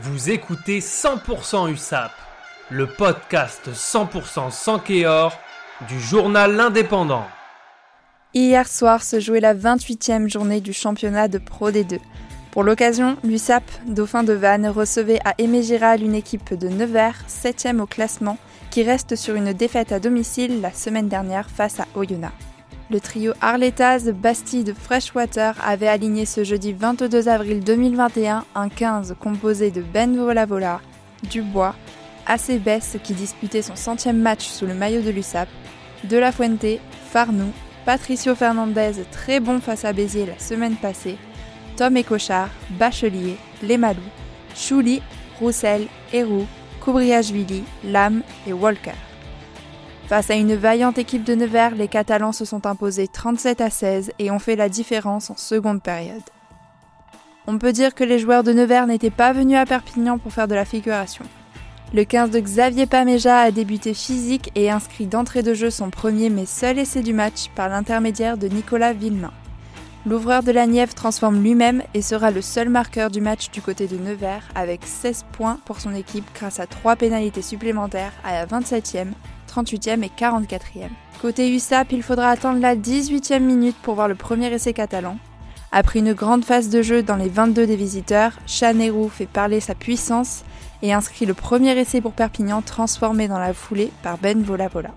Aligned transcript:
Vous 0.00 0.30
écoutez 0.30 0.78
100% 0.78 1.72
USAP, 1.72 2.12
le 2.70 2.86
podcast 2.86 3.68
100% 3.72 4.52
sans 4.52 4.78
Kéor 4.78 5.36
du 5.88 5.98
journal 5.98 6.54
L'Indépendant. 6.54 7.24
Hier 8.32 8.68
soir 8.68 9.02
se 9.02 9.18
jouait 9.18 9.40
la 9.40 9.56
28e 9.56 10.28
journée 10.30 10.60
du 10.60 10.72
championnat 10.72 11.26
de 11.26 11.38
Pro 11.38 11.72
D2. 11.72 11.98
Pour 12.52 12.62
l'occasion, 12.62 13.16
l'USAP, 13.24 13.64
dauphin 13.88 14.22
de 14.22 14.34
Vannes, 14.34 14.68
recevait 14.68 15.18
à 15.24 15.34
Aimé 15.38 15.64
Giral 15.64 16.00
une 16.00 16.14
équipe 16.14 16.54
de 16.54 16.68
Nevers, 16.68 17.24
7e 17.28 17.80
au 17.80 17.86
classement, 17.86 18.38
qui 18.70 18.84
reste 18.84 19.16
sur 19.16 19.34
une 19.34 19.52
défaite 19.52 19.90
à 19.90 19.98
domicile 19.98 20.60
la 20.60 20.72
semaine 20.72 21.08
dernière 21.08 21.50
face 21.50 21.80
à 21.80 21.86
Oyonnax. 21.96 22.47
Le 22.90 23.00
trio 23.00 23.34
Arletaz 23.42 24.10
Bastide 24.12 24.74
Freshwater 24.74 25.54
avait 25.62 25.88
aligné 25.88 26.24
ce 26.24 26.42
jeudi 26.42 26.72
22 26.72 27.28
avril 27.28 27.60
2021 27.62 28.46
un 28.54 28.68
15 28.70 29.14
composé 29.20 29.70
de 29.70 29.82
Ben 29.82 30.16
Volavola, 30.16 30.80
Dubois, 31.30 31.74
Acebes 32.26 32.98
qui 33.02 33.12
disputait 33.12 33.60
son 33.60 33.76
centième 33.76 34.18
match 34.18 34.46
sous 34.46 34.64
le 34.64 34.72
maillot 34.72 35.02
de 35.02 35.10
l'USAP, 35.10 35.50
De 36.04 36.16
La 36.16 36.32
Fuente, 36.32 36.80
Farnou, 37.10 37.52
Patricio 37.84 38.34
Fernandez 38.34 39.04
très 39.12 39.38
bon 39.38 39.60
face 39.60 39.84
à 39.84 39.92
Béziers 39.92 40.24
la 40.24 40.38
semaine 40.38 40.76
passée, 40.76 41.18
Tom 41.76 41.94
Écochard, 41.94 42.48
Bachelier, 42.70 43.36
Lemalou, 43.62 44.00
Chouli, 44.56 45.02
Roussel, 45.38 45.88
Héroux, 46.14 46.46
Koubriachvili, 46.80 47.64
Lam 47.84 48.22
et 48.46 48.54
Walker. 48.54 49.07
Face 50.08 50.30
à 50.30 50.36
une 50.36 50.54
vaillante 50.54 50.96
équipe 50.96 51.22
de 51.22 51.34
Nevers, 51.34 51.74
les 51.74 51.86
Catalans 51.86 52.32
se 52.32 52.46
sont 52.46 52.64
imposés 52.64 53.08
37 53.08 53.60
à 53.60 53.68
16 53.68 54.12
et 54.18 54.30
ont 54.30 54.38
fait 54.38 54.56
la 54.56 54.70
différence 54.70 55.28
en 55.28 55.36
seconde 55.36 55.82
période. 55.82 56.22
On 57.46 57.58
peut 57.58 57.74
dire 57.74 57.94
que 57.94 58.04
les 58.04 58.18
joueurs 58.18 58.42
de 58.42 58.54
Nevers 58.54 58.86
n'étaient 58.86 59.10
pas 59.10 59.34
venus 59.34 59.58
à 59.58 59.66
Perpignan 59.66 60.16
pour 60.16 60.32
faire 60.32 60.48
de 60.48 60.54
la 60.54 60.64
figuration. 60.64 61.26
Le 61.92 62.04
15 62.04 62.30
de 62.30 62.40
Xavier 62.40 62.86
Paméja 62.86 63.38
a 63.38 63.50
débuté 63.50 63.92
physique 63.92 64.50
et 64.54 64.70
inscrit 64.70 65.04
d'entrée 65.04 65.42
de 65.42 65.52
jeu 65.52 65.68
son 65.68 65.90
premier 65.90 66.30
mais 66.30 66.46
seul 66.46 66.78
essai 66.78 67.02
du 67.02 67.12
match 67.12 67.50
par 67.54 67.68
l'intermédiaire 67.68 68.38
de 68.38 68.48
Nicolas 68.48 68.94
Villemain. 68.94 69.32
L'ouvreur 70.06 70.42
de 70.42 70.52
la 70.52 70.66
Nièvre 70.66 70.94
transforme 70.94 71.42
lui-même 71.42 71.82
et 71.92 72.00
sera 72.00 72.30
le 72.30 72.40
seul 72.40 72.70
marqueur 72.70 73.10
du 73.10 73.20
match 73.20 73.50
du 73.50 73.60
côté 73.60 73.86
de 73.86 73.98
Nevers 73.98 74.48
avec 74.54 74.86
16 74.86 75.26
points 75.32 75.58
pour 75.66 75.82
son 75.82 75.94
équipe 75.94 76.24
grâce 76.34 76.60
à 76.60 76.66
3 76.66 76.96
pénalités 76.96 77.42
supplémentaires 77.42 78.12
à 78.24 78.32
la 78.32 78.46
27e, 78.46 79.08
38e 79.48 80.04
et 80.04 80.10
44e. 80.16 80.90
Côté 81.20 81.50
USAP, 81.50 81.92
il 81.92 82.02
faudra 82.02 82.30
attendre 82.30 82.60
la 82.60 82.76
18e 82.76 83.40
minute 83.40 83.76
pour 83.82 83.94
voir 83.94 84.06
le 84.06 84.14
premier 84.14 84.52
essai 84.52 84.72
catalan. 84.72 85.16
Après 85.72 85.98
une 85.98 86.12
grande 86.12 86.44
phase 86.44 86.68
de 86.68 86.80
jeu 86.80 87.02
dans 87.02 87.16
les 87.16 87.28
22 87.28 87.66
des 87.66 87.76
visiteurs, 87.76 88.32
Chanerou 88.46 89.08
fait 89.08 89.26
parler 89.26 89.60
sa 89.60 89.74
puissance 89.74 90.44
et 90.82 90.92
inscrit 90.92 91.26
le 91.26 91.34
premier 91.34 91.76
essai 91.78 92.00
pour 92.00 92.12
Perpignan 92.12 92.62
transformé 92.62 93.28
dans 93.28 93.38
la 93.38 93.52
foulée 93.52 93.90
par 94.02 94.16
Ben 94.18 94.42
Volavola. 94.42 94.90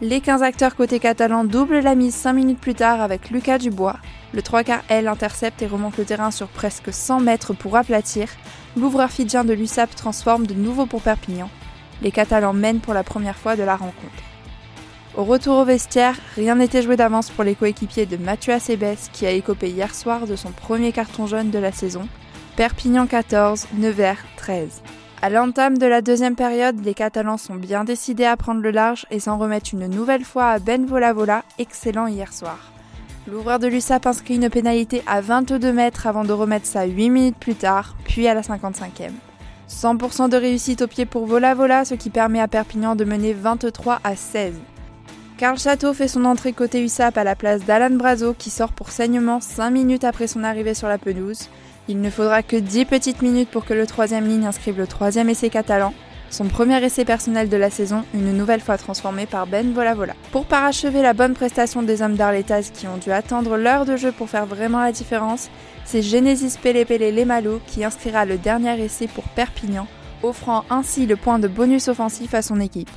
Les 0.00 0.20
15 0.20 0.42
acteurs 0.42 0.76
côté 0.76 0.98
catalan 0.98 1.44
doublent 1.44 1.80
la 1.80 1.94
mise 1.94 2.14
5 2.14 2.32
minutes 2.32 2.60
plus 2.60 2.74
tard 2.74 3.00
avec 3.00 3.30
Lucas 3.30 3.58
Dubois. 3.58 3.96
Le 4.34 4.42
3 4.42 4.64
quarts 4.64 4.82
L 4.88 5.08
intercepte 5.08 5.62
et 5.62 5.66
remonte 5.66 5.96
le 5.96 6.04
terrain 6.04 6.30
sur 6.30 6.48
presque 6.48 6.92
100 6.92 7.20
mètres 7.20 7.54
pour 7.54 7.76
aplatir. 7.76 8.28
L'ouvreur 8.76 9.10
fidjien 9.10 9.44
de 9.44 9.54
l'USAP 9.54 9.94
transforme 9.94 10.46
de 10.46 10.54
nouveau 10.54 10.86
pour 10.86 11.00
Perpignan 11.00 11.48
les 12.02 12.10
Catalans 12.10 12.52
mènent 12.52 12.80
pour 12.80 12.94
la 12.94 13.04
première 13.04 13.36
fois 13.36 13.56
de 13.56 13.62
la 13.62 13.76
rencontre. 13.76 14.22
Au 15.16 15.24
retour 15.24 15.56
au 15.56 15.64
vestiaire, 15.64 16.16
rien 16.34 16.56
n'était 16.56 16.82
joué 16.82 16.96
d'avance 16.96 17.30
pour 17.30 17.42
les 17.42 17.54
coéquipiers 17.54 18.04
de 18.04 18.18
Mathieu 18.18 18.52
Acebes 18.52 18.98
qui 19.12 19.24
a 19.26 19.30
écopé 19.30 19.70
hier 19.70 19.94
soir 19.94 20.26
de 20.26 20.36
son 20.36 20.50
premier 20.50 20.92
carton 20.92 21.26
jaune 21.26 21.50
de 21.50 21.58
la 21.58 21.72
saison. 21.72 22.06
Perpignan 22.56 23.06
14, 23.06 23.68
Nevers 23.78 24.22
13. 24.36 24.82
À 25.22 25.30
l'entame 25.30 25.78
de 25.78 25.86
la 25.86 26.02
deuxième 26.02 26.36
période, 26.36 26.84
les 26.84 26.92
Catalans 26.92 27.38
sont 27.38 27.54
bien 27.54 27.84
décidés 27.84 28.26
à 28.26 28.36
prendre 28.36 28.60
le 28.60 28.70
large 28.70 29.06
et 29.10 29.18
s'en 29.18 29.38
remettent 29.38 29.72
une 29.72 29.86
nouvelle 29.86 30.24
fois 30.24 30.48
à 30.50 30.58
Ben 30.58 30.84
Volavola, 30.84 31.42
excellent 31.58 32.06
hier 32.06 32.32
soir. 32.32 32.72
L'ouvreur 33.26 33.58
de 33.58 33.66
l'USAP 33.66 34.06
inscrit 34.06 34.36
une 34.36 34.50
pénalité 34.50 35.02
à 35.06 35.22
22 35.22 35.72
mètres 35.72 36.06
avant 36.06 36.24
de 36.24 36.32
remettre 36.32 36.66
ça 36.66 36.84
8 36.84 37.10
minutes 37.10 37.38
plus 37.38 37.54
tard, 37.54 37.96
puis 38.04 38.28
à 38.28 38.34
la 38.34 38.42
55e. 38.42 39.10
100% 39.68 40.28
de 40.28 40.36
réussite 40.36 40.82
au 40.82 40.86
pied 40.86 41.06
pour 41.06 41.26
Vola 41.26 41.54
Vola, 41.54 41.84
ce 41.84 41.94
qui 41.94 42.10
permet 42.10 42.40
à 42.40 42.48
Perpignan 42.48 42.94
de 42.94 43.04
mener 43.04 43.32
23 43.32 44.00
à 44.04 44.14
16. 44.14 44.54
Karl 45.38 45.58
Château 45.58 45.92
fait 45.92 46.08
son 46.08 46.24
entrée 46.24 46.52
côté 46.52 46.82
USAP 46.82 47.18
à 47.18 47.24
la 47.24 47.34
place 47.34 47.64
d'Alan 47.64 47.94
Brazo 47.96 48.32
qui 48.32 48.48
sort 48.48 48.72
pour 48.72 48.90
saignement 48.90 49.40
5 49.40 49.70
minutes 49.70 50.04
après 50.04 50.28
son 50.28 50.44
arrivée 50.44 50.72
sur 50.72 50.88
la 50.88 50.98
pelouse. 50.98 51.48
Il 51.88 52.00
ne 52.00 52.10
faudra 52.10 52.42
que 52.42 52.56
10 52.56 52.86
petites 52.86 53.22
minutes 53.22 53.50
pour 53.50 53.64
que 53.64 53.74
le 53.74 53.86
troisième 53.86 54.26
ligne 54.26 54.46
inscrive 54.46 54.78
le 54.78 54.86
troisième 54.86 55.28
essai 55.28 55.50
catalan, 55.50 55.92
son 56.30 56.46
premier 56.46 56.82
essai 56.84 57.04
personnel 57.04 57.48
de 57.48 57.56
la 57.56 57.70
saison, 57.70 58.04
une 58.14 58.36
nouvelle 58.36 58.60
fois 58.60 58.78
transformé 58.78 59.26
par 59.26 59.46
Ben 59.46 59.72
Volavola. 59.72 60.14
Pour 60.32 60.46
parachever 60.46 61.02
la 61.02 61.12
bonne 61.12 61.34
prestation 61.34 61.82
des 61.82 62.02
hommes 62.02 62.16
d'Arletas 62.16 62.70
qui 62.74 62.86
ont 62.86 62.96
dû 62.96 63.12
attendre 63.12 63.56
l'heure 63.56 63.84
de 63.84 63.96
jeu 63.96 64.12
pour 64.12 64.28
faire 64.28 64.46
vraiment 64.46 64.80
la 64.80 64.92
différence, 64.92 65.50
c'est 65.84 66.02
Genesis 66.02 66.58
Pele 66.60 66.84
Lemalo 67.14 67.60
qui 67.66 67.84
inscrira 67.84 68.24
le 68.24 68.38
dernier 68.38 68.80
essai 68.82 69.06
pour 69.06 69.24
Perpignan, 69.24 69.86
offrant 70.22 70.64
ainsi 70.68 71.06
le 71.06 71.16
point 71.16 71.38
de 71.38 71.48
bonus 71.48 71.88
offensif 71.88 72.34
à 72.34 72.42
son 72.42 72.60
équipe. 72.60 72.90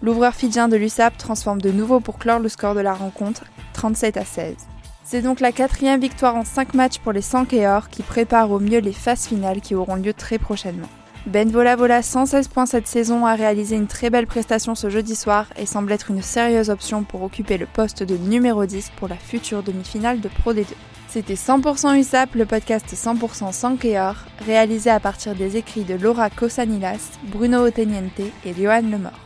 L'ouvreur 0.00 0.34
fidjien 0.34 0.68
de 0.68 0.76
l'USAP 0.76 1.16
transforme 1.16 1.60
de 1.60 1.70
nouveau 1.70 1.98
pour 1.98 2.18
clore 2.18 2.38
le 2.38 2.48
score 2.48 2.74
de 2.74 2.80
la 2.80 2.94
rencontre, 2.94 3.44
37 3.72 4.16
à 4.16 4.24
16. 4.24 4.54
C'est 5.02 5.22
donc 5.22 5.40
la 5.40 5.52
quatrième 5.52 6.00
victoire 6.00 6.36
en 6.36 6.44
5 6.44 6.74
matchs 6.74 6.98
pour 6.98 7.12
les 7.12 7.20
Sankéors 7.20 7.88
qui 7.88 8.02
préparent 8.02 8.50
au 8.50 8.58
mieux 8.58 8.80
les 8.80 8.92
phases 8.92 9.26
finales 9.26 9.60
qui 9.60 9.74
auront 9.74 9.96
lieu 9.96 10.14
très 10.14 10.38
prochainement. 10.38 10.88
Ben 11.26 11.50
Vola 11.50 11.74
Vola, 11.74 12.02
116 12.02 12.48
points 12.48 12.66
cette 12.66 12.86
saison, 12.86 13.24
a 13.24 13.34
réalisé 13.34 13.76
une 13.76 13.86
très 13.86 14.10
belle 14.10 14.26
prestation 14.26 14.74
ce 14.74 14.90
jeudi 14.90 15.16
soir 15.16 15.46
et 15.56 15.64
semble 15.64 15.90
être 15.92 16.10
une 16.10 16.20
sérieuse 16.20 16.68
option 16.68 17.02
pour 17.02 17.22
occuper 17.22 17.56
le 17.56 17.64
poste 17.64 18.02
de 18.02 18.18
numéro 18.18 18.66
10 18.66 18.92
pour 18.96 19.08
la 19.08 19.16
future 19.16 19.62
demi-finale 19.62 20.20
de 20.20 20.28
Pro 20.28 20.52
D2. 20.52 20.66
C'était 21.08 21.34
100% 21.34 21.98
USAP, 21.98 22.34
le 22.34 22.44
podcast 22.44 22.86
100% 22.92 23.52
sans 23.52 23.78
réalisé 24.44 24.90
à 24.90 25.00
partir 25.00 25.34
des 25.34 25.56
écrits 25.56 25.84
de 25.84 25.94
Laura 25.94 26.28
Cosanilas, 26.28 27.12
Bruno 27.22 27.60
Oteniente 27.60 28.20
et 28.44 28.52
Johan 28.54 28.82
Lemort. 28.82 29.23